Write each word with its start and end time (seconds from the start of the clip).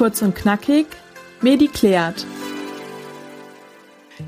Kurz 0.00 0.22
und 0.22 0.34
knackig, 0.34 0.86
Medi 1.42 1.68
klärt. 1.68 2.26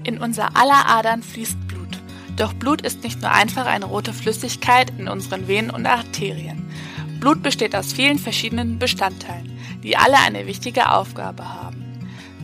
In 0.05 0.19
unser 0.19 0.55
aller 0.55 0.87
Adern 0.87 1.23
fließt 1.23 1.67
Blut. 1.67 1.99
Doch 2.37 2.53
Blut 2.53 2.83
ist 2.83 3.03
nicht 3.03 3.23
nur 3.23 3.31
einfach 3.31 3.65
eine 3.65 3.87
rote 3.87 4.13
Flüssigkeit 4.13 4.93
in 4.99 5.09
unseren 5.09 5.49
Venen 5.49 5.71
und 5.71 5.87
Arterien. 5.87 6.69
Blut 7.21 7.43
besteht 7.43 7.75
aus 7.75 7.95
vielen 7.95 8.19
verschiedenen 8.19 8.79
Bestandteilen, 8.79 9.51
die 9.83 9.97
alle 9.97 10.19
eine 10.19 10.47
wichtige 10.47 10.91
Aufgabe 10.91 11.49
haben. 11.49 11.83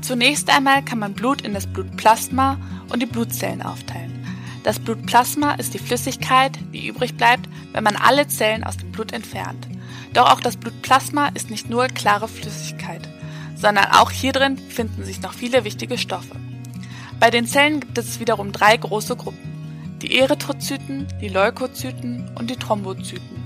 Zunächst 0.01 0.49
einmal 0.49 0.83
kann 0.83 0.99
man 0.99 1.13
Blut 1.13 1.43
in 1.43 1.53
das 1.53 1.67
Blutplasma 1.67 2.57
und 2.89 3.03
die 3.03 3.07
Blutzellen 3.07 3.61
aufteilen. 3.61 4.25
Das 4.65 4.79
Blutplasma 4.79 5.53
ist 5.57 5.75
die 5.75 5.79
Flüssigkeit, 5.79 6.59
die 6.73 6.87
übrig 6.87 7.15
bleibt, 7.19 7.47
wenn 7.75 7.85
man 7.85 7.97
alle 7.97 8.27
Zellen 8.27 8.65
aus 8.65 8.79
dem 8.79 8.91
Blut 8.91 9.13
entfernt. 9.13 9.69
Doch 10.15 10.33
auch 10.33 10.41
das 10.41 10.57
Blutplasma 10.57 11.29
ist 11.35 11.51
nicht 11.51 11.69
nur 11.69 11.89
klare 11.89 12.27
Flüssigkeit, 12.27 13.07
sondern 13.59 13.87
auch 13.87 14.11
hier 14.11 14.33
drin 14.33 14.57
finden 14.57 15.05
sich 15.05 15.21
noch 15.21 15.35
viele 15.35 15.65
wichtige 15.65 15.99
Stoffe. 15.99 16.37
Bei 17.19 17.31
den 17.31 17.47
Zellen 17.47 17.81
gibt 17.81 17.99
es 17.99 18.21
wiederum 18.21 18.53
drei 18.53 18.77
große 18.77 19.17
Gruppen. 19.17 19.99
Die 20.03 20.19
Erythrozyten, 20.19 21.09
die 21.21 21.29
Leukozyten 21.29 22.31
und 22.37 22.49
die 22.51 22.57
Thrombozyten. 22.57 23.37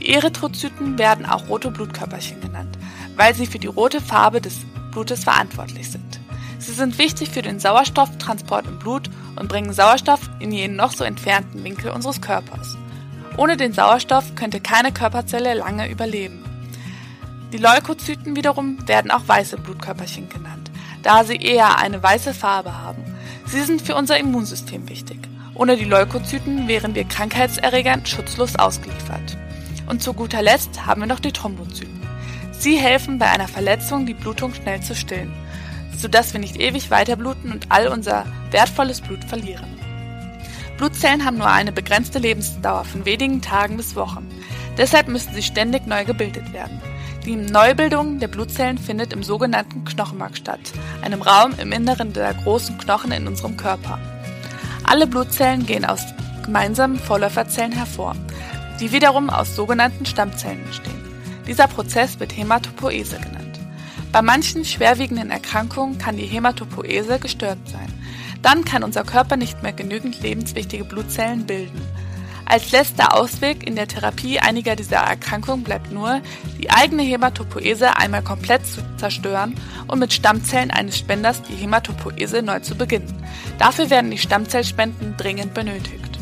Die 0.00 0.12
Erythrozyten 0.12 0.98
werden 0.98 1.24
auch 1.24 1.48
rote 1.48 1.70
Blutkörperchen 1.70 2.40
genannt, 2.40 2.76
weil 3.16 3.34
sie 3.34 3.46
für 3.46 3.60
die 3.60 3.68
rote 3.68 4.00
Farbe 4.00 4.40
des 4.40 4.58
Blutes 4.90 5.22
verantwortlich 5.24 5.90
sind. 5.90 6.20
Sie 6.58 6.72
sind 6.72 6.98
wichtig 6.98 7.30
für 7.30 7.42
den 7.42 7.60
Sauerstofftransport 7.60 8.66
im 8.66 8.78
Blut 8.78 9.08
und 9.36 9.48
bringen 9.48 9.72
Sauerstoff 9.72 10.30
in 10.40 10.50
jeden 10.50 10.76
noch 10.76 10.92
so 10.92 11.04
entfernten 11.04 11.62
Winkel 11.62 11.90
unseres 11.90 12.20
Körpers. 12.20 12.76
Ohne 13.36 13.56
den 13.56 13.72
Sauerstoff 13.72 14.34
könnte 14.34 14.60
keine 14.60 14.90
Körperzelle 14.90 15.54
lange 15.54 15.90
überleben. 15.90 16.44
Die 17.54 17.60
Leukozyten 17.60 18.34
wiederum 18.34 18.78
werden 18.88 19.12
auch 19.12 19.28
weiße 19.28 19.58
Blutkörperchen 19.58 20.28
genannt, 20.28 20.72
da 21.04 21.22
sie 21.22 21.36
eher 21.36 21.78
eine 21.78 22.02
weiße 22.02 22.34
Farbe 22.34 22.76
haben. 22.76 23.04
Sie 23.46 23.62
sind 23.62 23.80
für 23.80 23.94
unser 23.94 24.18
Immunsystem 24.18 24.88
wichtig. 24.88 25.20
Ohne 25.54 25.76
die 25.76 25.84
Leukozyten 25.84 26.66
wären 26.66 26.96
wir 26.96 27.04
Krankheitserregern 27.04 28.04
schutzlos 28.06 28.56
ausgeliefert. 28.56 29.36
Und 29.88 30.02
zu 30.02 30.14
guter 30.14 30.42
Letzt 30.42 30.84
haben 30.84 31.02
wir 31.02 31.06
noch 31.06 31.20
die 31.20 31.30
Thrombozyten. 31.30 32.02
Sie 32.50 32.76
helfen 32.76 33.20
bei 33.20 33.30
einer 33.30 33.46
Verletzung, 33.46 34.04
die 34.04 34.14
Blutung 34.14 34.52
schnell 34.52 34.80
zu 34.80 34.96
stillen, 34.96 35.32
sodass 35.96 36.32
wir 36.32 36.40
nicht 36.40 36.56
ewig 36.56 36.90
weiter 36.90 37.14
bluten 37.14 37.52
und 37.52 37.66
all 37.68 37.86
unser 37.86 38.26
wertvolles 38.50 39.00
Blut 39.00 39.22
verlieren. 39.22 39.78
Blutzellen 40.76 41.24
haben 41.24 41.38
nur 41.38 41.50
eine 41.50 41.70
begrenzte 41.70 42.18
Lebensdauer 42.18 42.84
von 42.84 43.04
wenigen 43.04 43.40
Tagen 43.42 43.76
bis 43.76 43.94
Wochen. 43.94 44.28
Deshalb 44.76 45.08
müssen 45.08 45.34
sie 45.34 45.42
ständig 45.42 45.86
neu 45.86 46.04
gebildet 46.04 46.52
werden. 46.52 46.80
Die 47.24 47.36
Neubildung 47.36 48.18
der 48.18 48.28
Blutzellen 48.28 48.76
findet 48.76 49.12
im 49.12 49.22
sogenannten 49.22 49.84
Knochenmark 49.84 50.36
statt, 50.36 50.60
einem 51.00 51.22
Raum 51.22 51.52
im 51.58 51.72
Inneren 51.72 52.12
der 52.12 52.34
großen 52.34 52.76
Knochen 52.76 53.12
in 53.12 53.26
unserem 53.26 53.56
Körper. 53.56 53.98
Alle 54.82 55.06
Blutzellen 55.06 55.64
gehen 55.64 55.84
aus 55.84 56.02
gemeinsamen 56.44 56.98
Vorläuferzellen 56.98 57.72
hervor, 57.72 58.14
die 58.80 58.92
wiederum 58.92 59.30
aus 59.30 59.56
sogenannten 59.56 60.04
Stammzellen 60.04 60.62
entstehen. 60.64 61.02
Dieser 61.46 61.66
Prozess 61.66 62.20
wird 62.20 62.36
Hämatopoese 62.36 63.18
genannt. 63.18 63.58
Bei 64.12 64.22
manchen 64.22 64.64
schwerwiegenden 64.64 65.30
Erkrankungen 65.30 65.98
kann 65.98 66.16
die 66.16 66.26
Hämatopoese 66.26 67.18
gestört 67.18 67.58
sein. 67.66 67.92
Dann 68.42 68.64
kann 68.64 68.84
unser 68.84 69.04
Körper 69.04 69.36
nicht 69.36 69.62
mehr 69.62 69.72
genügend 69.72 70.20
lebenswichtige 70.22 70.84
Blutzellen 70.84 71.46
bilden. 71.46 71.80
Als 72.46 72.72
letzter 72.72 73.16
Ausweg 73.16 73.66
in 73.66 73.74
der 73.74 73.88
Therapie 73.88 74.38
einiger 74.38 74.76
dieser 74.76 74.98
Erkrankungen 74.98 75.64
bleibt 75.64 75.90
nur, 75.92 76.20
die 76.60 76.70
eigene 76.70 77.02
Hämatopoese 77.02 77.96
einmal 77.96 78.22
komplett 78.22 78.66
zu 78.66 78.82
zerstören 78.96 79.54
und 79.88 79.98
mit 79.98 80.12
Stammzellen 80.12 80.70
eines 80.70 80.98
Spenders 80.98 81.42
die 81.42 81.54
Hämatopoese 81.54 82.42
neu 82.42 82.60
zu 82.60 82.74
beginnen. 82.74 83.12
Dafür 83.58 83.90
werden 83.90 84.10
die 84.10 84.18
Stammzellspenden 84.18 85.16
dringend 85.16 85.54
benötigt. 85.54 86.13